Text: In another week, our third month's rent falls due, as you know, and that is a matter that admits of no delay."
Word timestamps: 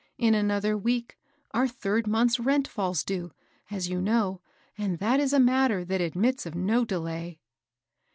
In 0.17 0.33
another 0.33 0.75
week, 0.75 1.15
our 1.51 1.67
third 1.67 2.07
month's 2.07 2.39
rent 2.39 2.67
falls 2.67 3.03
due, 3.03 3.33
as 3.69 3.87
you 3.87 4.01
know, 4.01 4.41
and 4.75 4.97
that 4.97 5.19
is 5.19 5.31
a 5.31 5.39
matter 5.39 5.85
that 5.85 6.01
admits 6.01 6.47
of 6.47 6.55
no 6.55 6.83
delay." 6.83 7.39